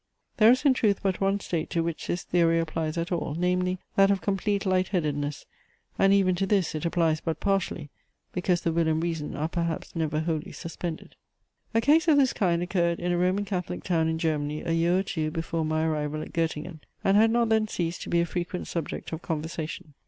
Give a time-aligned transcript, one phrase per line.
[0.37, 3.77] There is in truth but one state to which this theory applies at all, namely,
[3.95, 5.45] that of complete light headedness;
[5.99, 7.91] and even to this it applies but partially,
[8.31, 11.15] because the will and reason are perhaps never wholly suspended.
[11.75, 14.97] A case of this kind occurred in a Roman Catholic town in Germany a year
[14.97, 18.25] or two before my arrival at Goettingen, and had not then ceased to be a
[18.25, 19.93] frequent subject of conversation.